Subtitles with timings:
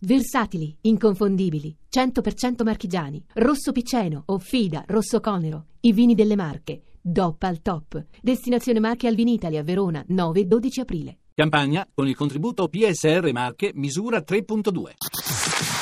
[0.00, 7.60] Versatili, inconfondibili, 100% marchigiani, rosso piceno, Offida, rosso conero, i vini delle Marche, DOP al
[7.62, 8.04] top.
[8.22, 11.18] Destinazione Marche al Vinitalia, Verona, 9-12 aprile.
[11.34, 14.92] Campagna con il contributo PSR Marche misura 3.2.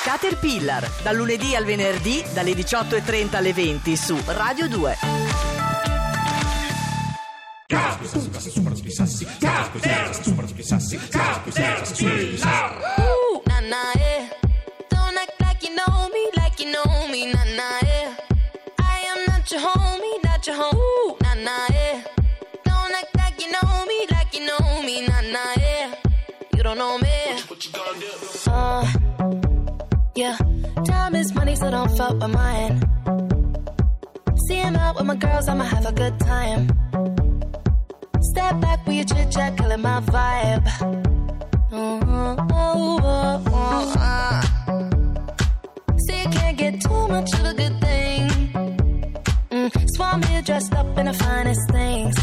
[0.03, 4.95] Caterpillar, dal lunedì al venerdì, dalle 18.30 alle 20 su Radio 2.
[12.09, 13.06] Ooh,
[31.27, 32.75] is money, so don't fuck with mine.
[34.47, 36.63] See him out with my girls, I'ma have a good time.
[38.31, 40.67] Step back with your chit chat, killing my vibe.
[41.73, 44.43] Oh, oh, oh, oh, ah.
[46.05, 48.29] See, you can't get too much of a good thing.
[49.51, 52.15] Mm, Swam here dressed up in the finest things.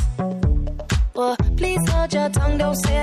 [1.16, 3.03] Well, please hold your tongue, don't say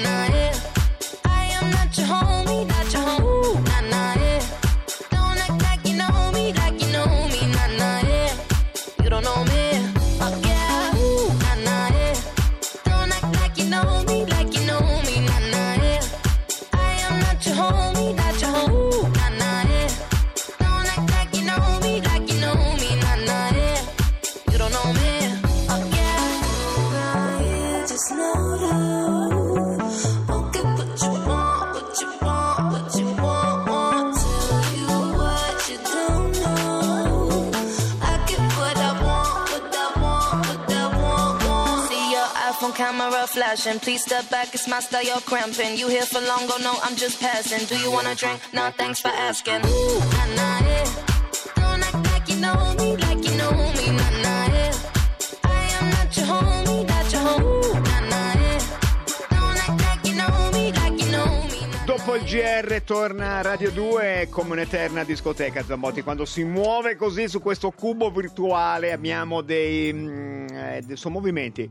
[43.55, 43.79] flashing.
[43.79, 45.77] Please step back, it's my style, you're cramping.
[45.77, 47.65] You here for long, go no, I'm just passing.
[47.67, 48.39] Do you wanna drink?
[48.53, 49.61] Nah, thanks for asking.
[49.65, 50.85] Ooh, nah, nah, yeah.
[51.55, 54.73] Don't act like you know me, like you know me, nah, nah, yeah.
[55.43, 57.43] I am not your homie, not your home.
[57.43, 58.59] Ooh, nah, nah, yeah.
[59.29, 61.67] Don't act like you know me, like you know me.
[61.67, 67.27] nah, Dopo il GR torna Radio 2 come un'eterna discoteca Zambotti quando si muove così
[67.27, 71.69] su questo cubo virtuale abbiamo dei, mm, eh, dei suoi movimenti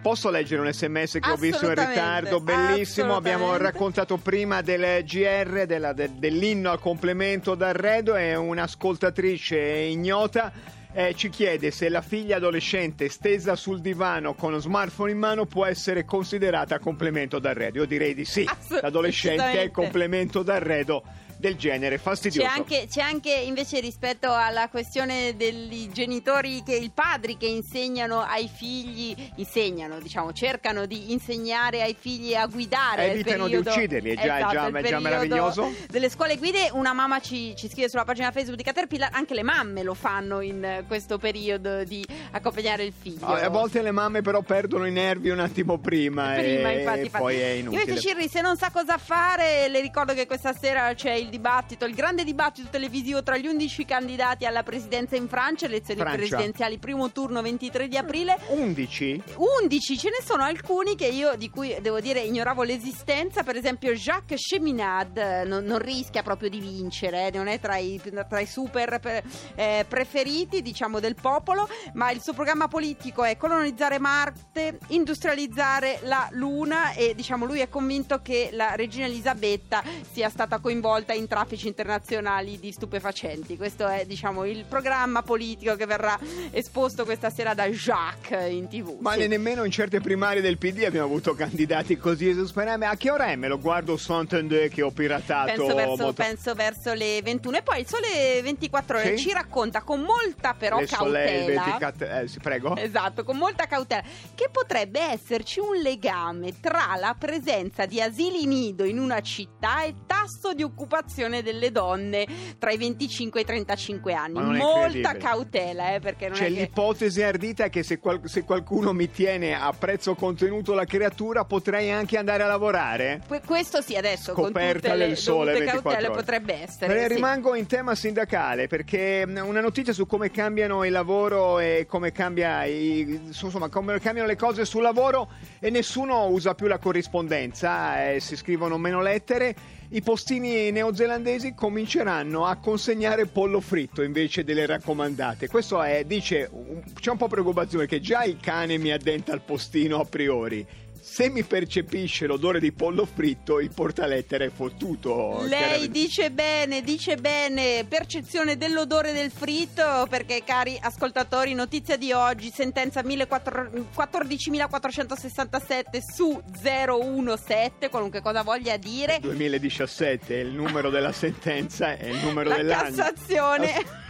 [0.00, 2.40] Posso leggere un sms che ho visto in ritardo?
[2.40, 10.76] Bellissimo, abbiamo raccontato prima del GR, della- de- dell'inno al complemento d'arredo, è un'ascoltatrice ignota.
[10.94, 15.44] eh, ci chiede se la figlia adolescente stesa sul divano con lo smartphone in mano
[15.44, 17.80] può essere considerata complemento d'arredo.
[17.80, 18.44] Io direi di sì.
[18.80, 21.02] L'adolescente è complemento d'arredo
[21.38, 22.48] del genere C'è fastidioso.
[22.48, 28.48] anche, c'è anche invece rispetto alla questione dei genitori, che i padri che insegnano ai
[28.52, 33.12] figli, insegnano, diciamo, cercano di insegnare ai figli a guidare.
[33.12, 35.72] Evitano di periodo- ucciderli, è già- è Esatto, già- il è già meraviglioso.
[35.88, 39.42] Delle scuole guide, una mamma ci, ci scrive sulla pagina Facebook di Caterpillar, anche le
[39.44, 43.26] mamme lo fanno in questo periodo di accompagnare il figlio.
[43.26, 47.22] A volte le mamme però perdono i nervi un attimo prima, Prima, e infatti, infatti.
[47.22, 48.00] poi è Invece inutile.
[48.00, 51.84] Cirri, se non sa cosa fare, le ricordo che questa sera c'è il il dibattito,
[51.84, 56.16] il grande dibattito televisivo tra gli 11 candidati alla presidenza in Francia, elezioni Francia.
[56.16, 58.38] presidenziali, primo turno 23 di aprile.
[58.48, 59.22] 11?
[59.36, 63.92] 11 ce ne sono alcuni che io di cui devo dire ignoravo l'esistenza, per esempio
[63.92, 68.40] Jacques Cheminade eh, non, non rischia proprio di vincere, eh, non è tra i, tra
[68.40, 69.22] i super pre-
[69.54, 76.28] eh, preferiti diciamo del popolo, ma il suo programma politico è colonizzare Marte, industrializzare la
[76.32, 81.66] Luna e diciamo lui è convinto che la regina Elisabetta sia stata coinvolta in traffici
[81.68, 83.56] internazionali di stupefacenti.
[83.56, 86.18] Questo è diciamo il programma politico che verrà
[86.50, 88.96] esposto questa sera da Jacques in tv.
[89.00, 89.18] Ma Sì.
[89.20, 92.84] ne- nemmeno in certe primarie del PD abbiamo avuto candidati così esasperati.
[92.84, 93.36] A che ora è?
[93.36, 95.46] Me lo guardo su Antende che ho piratato.
[95.46, 99.28] Penso verso, molto- penso verso le 21 e poi il sole 24 ore Sì?
[99.28, 102.76] ci racconta con molta però Le cautela 24 eh, sì, prego.
[102.76, 104.02] Esatto, con molta cautela,
[104.34, 109.94] che potrebbe esserci un legame tra la presenza di asili nido in una città e
[110.06, 111.06] tasso di occupazione
[111.42, 112.26] delle donne
[112.58, 114.56] tra i 25 e i 35 anni.
[114.56, 116.60] Molta cautela, eh, perché non C'è è che...
[116.60, 121.90] l'ipotesi ardita che se, qual- se qualcuno mi tiene a prezzo contenuto la creatura potrei
[121.90, 123.22] anche andare a lavorare?
[123.26, 127.00] Que- Questo sì, adesso con tutte le del sole 24 cautele potrebbe essere.
[127.08, 127.14] Sì.
[127.14, 132.64] Rimango in tema sindacale perché una notizia su come cambiano il lavoro e come, cambia
[132.64, 138.20] i- insomma, come cambiano le cose sul lavoro e nessuno usa più la corrispondenza, eh,
[138.20, 139.54] si scrivono meno lettere.
[139.90, 145.48] I postini neozelandesi cominceranno a consegnare pollo fritto invece delle raccomandate.
[145.48, 149.40] Questo è, dice, un- c'è un po' preoccupazione che già il cane mi addenta al
[149.40, 150.66] postino a priori.
[151.10, 155.42] Se mi percepisce l'odore di pollo fritto, il portalettere è fottuto.
[155.48, 162.52] Lei dice bene, dice bene, percezione dell'odore del fritto, perché cari ascoltatori, notizia di oggi,
[162.54, 169.18] sentenza 14- 14.467 su 017, qualunque cosa voglia dire.
[169.20, 172.94] 2017 il numero della sentenza è il numero La dell'anno.
[172.94, 174.07] Cassazione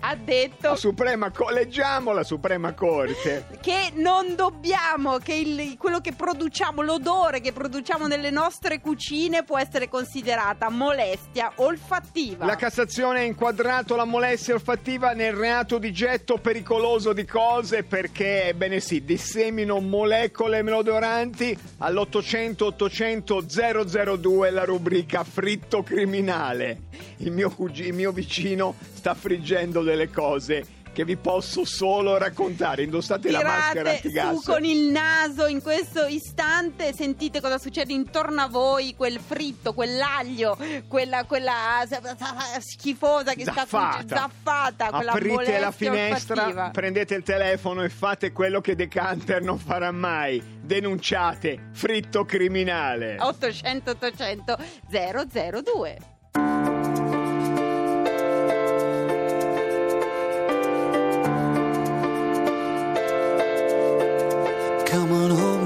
[0.00, 3.46] ha detto La Suprema, leggiamo la Suprema Corte.
[3.60, 9.58] che non dobbiamo, che il- quello che produciamo, l'odore che produciamo nelle nostre cucine può
[9.58, 12.44] essere considerata molestia olfattiva.
[12.44, 18.48] La Cassazione ha inquadrato la molestia olfattiva nel reato di getto pericoloso di cose perché,
[18.48, 26.82] ebbene sì, dissemino molecole malodoranti all'800 800 002 la rubrica fritto criminale.
[27.18, 28.74] Il mio, cugi- il mio vicino
[29.06, 32.82] sta friggendo delle cose che vi posso solo raccontare.
[32.82, 34.44] Indossate la maschera Tirate su antigas.
[34.44, 40.58] con il naso in questo istante, sentite cosa succede intorno a voi, quel fritto, quell'aglio,
[40.88, 41.86] quella, quella
[42.58, 43.90] schifosa che sta Zaffata.
[43.92, 46.70] fuggendo, zaffata, Aprite la finestra, olfattiva.
[46.70, 50.42] prendete il telefono e fate quello che Decanter non farà mai.
[50.62, 53.18] Denunciate fritto criminale.
[53.20, 54.58] 800 800
[54.90, 56.14] 002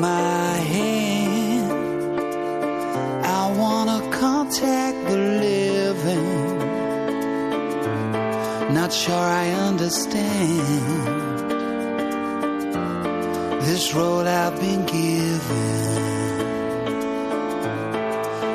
[0.01, 1.71] my hand.
[3.39, 5.17] I wanna contact the
[5.47, 6.59] living.
[8.75, 11.21] Not sure I understand
[13.67, 16.01] this role I've been given.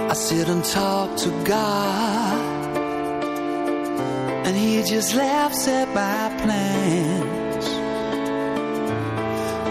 [0.09, 2.77] I sit and talk to God,
[4.45, 7.44] and He just laughs at my plans.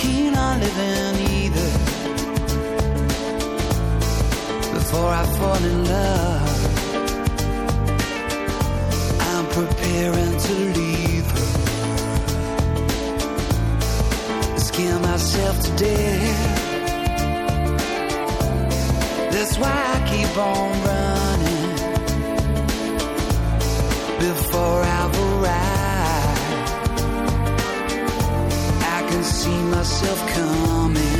[0.00, 1.70] Keen on living either.
[4.78, 6.58] Before I fall in love,
[9.30, 11.48] I'm preparing to leave her.
[14.68, 16.68] Scare myself to death.
[19.32, 21.70] That's why I keep on running
[24.18, 24.99] before I've
[29.22, 31.19] see myself coming.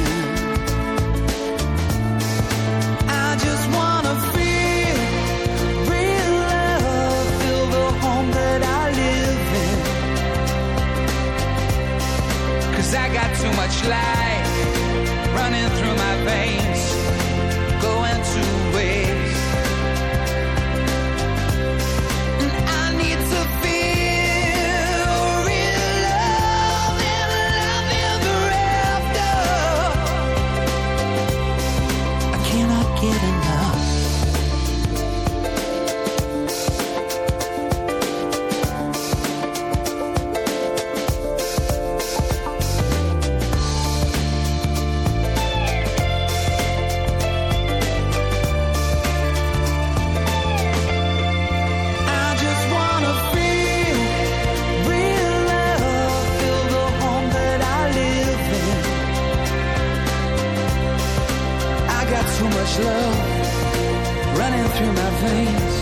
[62.40, 65.76] So much love running through my veins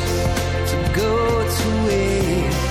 [0.70, 2.67] to go to waste.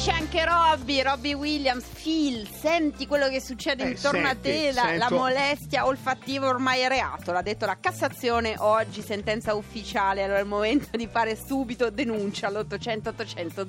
[0.00, 1.84] Dice anche Robbie, Robbie Williams.
[2.02, 4.72] Phil, senti quello che succede Eh, intorno senti, a te.
[4.72, 7.32] La, la molestia olfattiva ormai è reato.
[7.32, 10.22] L'ha detto la Cassazione oggi, sentenza ufficiale.
[10.22, 13.66] Allora è il momento di fare subito denuncia all'800 800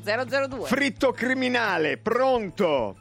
[0.47, 0.67] 002.
[0.67, 2.95] Fritto criminale, pronto?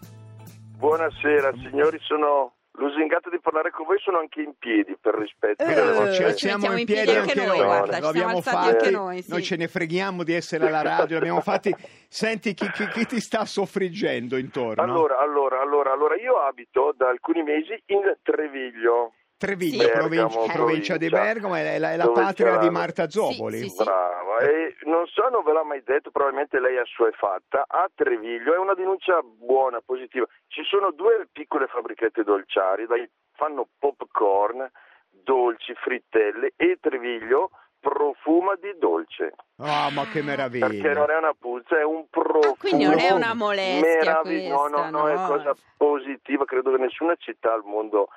[0.77, 5.63] Buonasera signori, sono lusingato di parlare con voi, sono anche in piedi per rispetto.
[5.63, 7.99] Eh, delle Però ci alziamo in piedi piedi anche anche noi, noi, guarda, lo ci
[8.01, 9.43] siamo abbiamo alzati fatti, anche noi, sì.
[9.43, 11.75] ce ne freghiamo di essere alla radio, l'abbiamo fatti.
[12.09, 14.83] Senti chi, chi- chi ti sta soffriggendo intorno?
[14.83, 19.13] Allora, allora, allora, allora, io abito da alcuni mesi in Treviglio.
[19.41, 19.91] Treviglio, Sì.
[19.91, 21.33] provincia, Bergamo, provincia di provincia.
[21.33, 23.57] Bergamo, è la, è la patria di Marta Zopoli.
[23.61, 23.83] Sì, sì.
[23.85, 28.59] Brava, e non so, non ve l'ha mai detto, probabilmente lei assuefatta, a Treviglio è
[28.59, 30.27] una denuncia buona, positiva.
[30.49, 34.71] Ci sono due piccole fabbrichette dolciarie, dai, fanno popcorn,
[35.09, 39.33] dolci, frittelle e Treviglio profuma di dolce.
[39.57, 40.67] Oh, ma che meraviglia.
[40.69, 42.53] Perché non è una puzza, è un profumo.
[42.53, 45.27] Ah, quindi non è una molestia meravigli- No, no, questa, no, è no.
[45.29, 46.45] cosa positiva.
[46.45, 48.09] Credo che nessuna città al mondo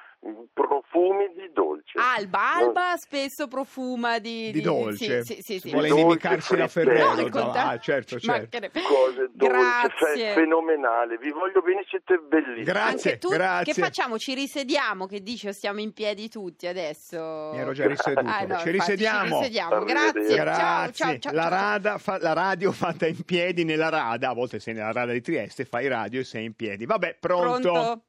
[0.54, 2.00] profumi di dolce.
[2.00, 5.24] Alba, Alba spesso profuma di, Di dolce.
[5.24, 5.70] Sì, sì, sì.
[5.72, 6.68] Vuole inimicarsi la.
[6.68, 7.16] Ferrero.
[7.16, 7.52] No, no?
[7.52, 8.48] Ah, certo, Ma certo.
[8.50, 10.18] che ne- Cose dolci, Grazie.
[10.18, 11.18] cioè, fenomenale.
[11.18, 12.64] Vi voglio bene, siete bellissimi.
[12.64, 13.12] Grazie.
[13.12, 13.74] Anche tu, grazie.
[13.74, 14.18] che facciamo?
[14.18, 15.06] Ci risediamo?
[15.06, 15.48] Che dici?
[15.48, 17.52] O stiamo in piedi tutti adesso?
[17.54, 18.28] Mi ero già riseduto.
[18.28, 19.28] Ah, no, ci infatti, risediamo.
[19.28, 19.76] Ci risediamo.
[19.76, 20.36] Arrivederci.
[20.36, 20.54] Grazie.
[20.54, 20.94] Ciao, Grazie.
[20.94, 24.74] ciao, ciao, la, rada fa- la radio fatta in piedi nella rada, a volte sei
[24.74, 26.86] nella rada di Trieste, fai radio e sei in piedi.
[26.86, 27.72] Vabbè, pronto?
[27.72, 28.04] Pronto?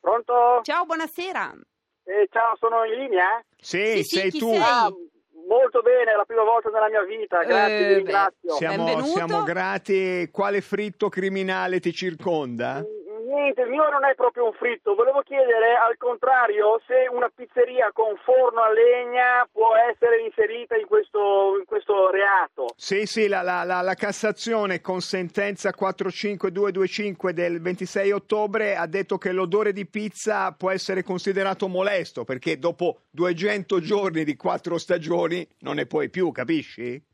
[0.00, 0.60] Pronto?
[0.62, 1.54] Ciao, buonasera.
[2.04, 3.42] Eh, ciao, sono in linea?
[3.56, 4.48] Sì, Sì, sì, sei chi tu.
[4.50, 4.60] sei?
[4.60, 4.88] Ah,
[5.46, 8.52] molto bene, è la prima volta nella mia vita, grazie, Eh, ringrazio.
[8.52, 10.28] Siamo, siamo grati.
[10.30, 12.80] Quale fritto criminale ti circonda?
[12.80, 17.28] Mm, Niente, il mio non è proprio un fritto, volevo chiedere al contrario se una
[17.28, 22.68] pizzeria con forno a legna può essere inserita in questo, in questo reato.
[22.74, 29.18] Sì, sì, la, la- la- la Cassazione con sentenza 45225 del 26 ottobre ha detto
[29.18, 35.46] che l'odore di pizza può essere considerato molesto perché dopo 200 giorni di quattro stagioni
[35.60, 37.04] non ne puoi più, capisci?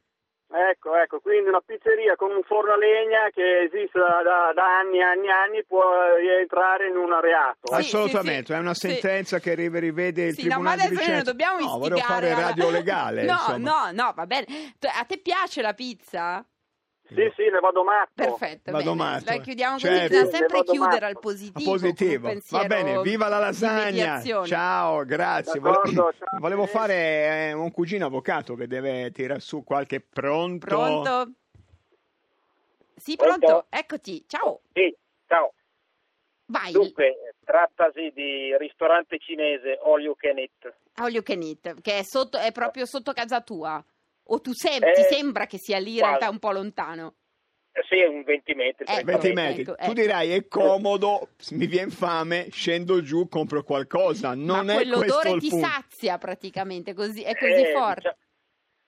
[0.55, 4.79] Ecco, ecco, quindi una pizzeria con un forno a legna che esiste da, da- da
[4.79, 5.83] anni e anni e anni può
[6.17, 7.67] rientrare in un reato.
[7.67, 8.89] Sì, Assolutamente, sì, è una sì.
[8.91, 11.23] sentenza che rive- rivede il Sì, no, ma Tribunale di adesso noi Vicenza.
[11.25, 13.23] non dobbiamo no, volevo istigare fare alla- radio legale.
[13.27, 13.91] No, insomma.
[13.91, 14.47] no, no, va bene.
[15.01, 16.45] A te piace la pizza?
[17.07, 18.13] Sì, sì, ne vado matto.
[18.15, 18.97] Perfetto, Vado bene.
[18.97, 19.25] matto.
[19.27, 19.97] La chiudiamo Certo.
[19.99, 21.05] così, bisogna Ne sempre chiudere matto.
[21.05, 21.71] al positivo.
[21.71, 22.33] positivo.
[22.51, 24.23] Va bene, viva la lasagna.
[24.47, 25.61] Ciao, grazie.
[25.61, 26.39] D'accordo, Vole- ciao.
[26.39, 26.95] Volevo fare
[27.49, 30.67] eh, un cugino avvocato che deve tirare su qualche pronto.
[30.67, 31.31] Pronto?
[32.97, 33.39] Sì, Pronto?
[33.47, 33.67] pronto.
[33.69, 34.25] Eccoti.
[34.27, 34.61] Ciao.
[34.73, 34.97] Sì,
[35.27, 35.53] ciao.
[36.47, 36.73] Vai.
[36.73, 40.75] Dunque, trattasi di ristorante cinese all you can eat.
[40.95, 43.85] All you can eat, che è, sotto, è proprio sotto casa tua.
[44.29, 47.15] O tu sem- Eh, ti sembra che sia lì in realtà un po' lontano?
[47.73, 48.85] Eh, sì, un 20 metri.
[48.89, 49.05] Ecco.
[49.05, 49.63] 20 metri.
[49.63, 49.93] ecco, tu ecco.
[49.93, 54.35] dirai è comodo, mi viene fame, scendo giù, compro qualcosa.
[54.35, 55.67] Non Ma è questo quell'odore il ti punto.
[55.67, 57.95] sazia praticamente, così, è così Eh, forte.
[58.01, 58.17] dicia-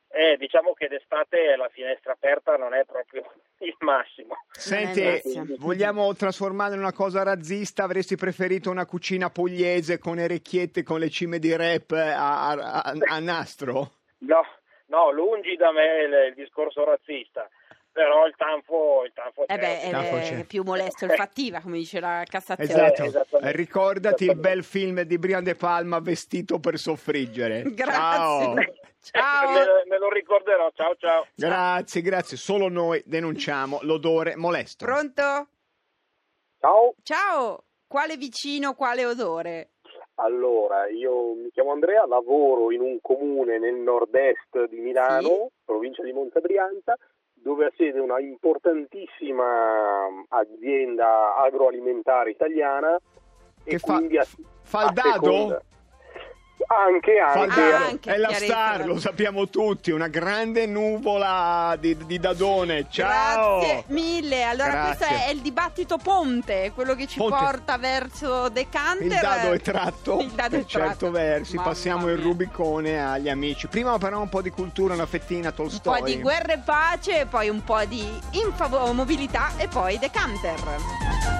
[0.08, 3.24] eh, diciamo che d'estate la finestra aperta non è proprio
[3.58, 4.36] il massimo.
[4.52, 5.44] Senti, massimo.
[5.58, 7.82] vogliamo trasformarla in una cosa razzista?
[7.82, 13.18] Avresti preferito una cucina pugliese con orecchiette con le cime di rap a, a- a
[13.18, 13.92] nastro?
[14.18, 14.42] No,
[14.86, 17.48] no, lungi da me il, il discorso razzista.
[17.92, 20.44] però il tanfo, il tanfo Eh beh, è, Tanto è c'è.
[20.44, 22.92] più molesto il fattiva, come dice la Cassazione.
[22.92, 23.48] Esatto, Eh.
[23.48, 27.62] Eh, ricordati il bel film di Brian De Palma vestito per soffriggere.
[27.72, 27.94] Grazie.
[27.94, 28.54] Ciao.
[29.06, 29.52] Ciao.
[29.52, 31.26] Me, me lo ricorderò, ciao ciao.
[31.32, 32.36] Grazie, grazie.
[32.36, 34.84] Solo noi denunciamo l'odore molesto.
[34.84, 35.48] Pronto?
[36.58, 37.64] Ciao, Ciao.
[37.86, 39.70] Quale vicino, quale odore?
[40.16, 46.12] Allora io mi chiamo Andrea, lavoro in un comune nel nord-est di Milano, provincia di
[46.12, 46.96] Montebrianta,
[47.34, 52.98] dove ha sede una importantissima azienda agroalimentare italiana
[53.62, 54.00] Che e fa-
[54.62, 55.12] fa il dado?
[55.32, 55.62] seconda-
[56.68, 57.60] Anche, anche.
[57.60, 57.84] dado.
[57.84, 62.86] anche, è la star, lo sappiamo tutti, una grande nuvola di, di dadone.
[62.90, 63.60] Ciao!
[63.60, 64.42] Grazie mille.
[64.42, 64.96] Allora, Grazie.
[65.06, 67.36] questo è il dibattito ponte, quello che ci Ponte.
[67.36, 69.06] porta verso Decanter.
[69.06, 70.86] Il dado è tratto Il dado per è tratto.
[70.88, 72.18] certo versi, Mamma passiamo il.
[72.18, 73.68] Rubicone agli amici.
[73.68, 76.00] Prima però un po' di cultura, una fettina Un Tolstoi.
[76.00, 81.35] po' di guerra e pace, poi un po' di infavo- mobilità e poi Decanter.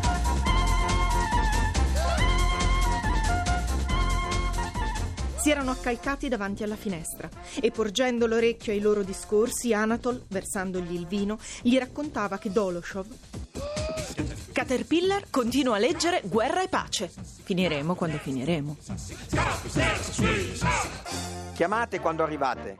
[5.46, 11.06] Si erano accalcati davanti alla finestra e porgendo l'orecchio ai loro discorsi, Anatol, versandogli il
[11.06, 13.06] vino, gli raccontava che Doloshov
[14.50, 17.08] Caterpillar continua a leggere Guerra e pace.
[17.44, 18.76] Finiremo quando finiremo.
[21.54, 22.76] Chiamate quando arrivate.